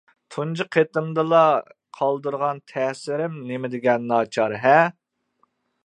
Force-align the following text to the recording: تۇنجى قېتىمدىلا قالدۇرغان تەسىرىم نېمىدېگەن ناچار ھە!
تۇنجى 0.35 0.65
قېتىمدىلا 0.75 1.41
قالدۇرغان 1.99 2.63
تەسىرىم 2.73 3.37
نېمىدېگەن 3.51 4.09
ناچار 4.15 4.61
ھە! 4.65 4.77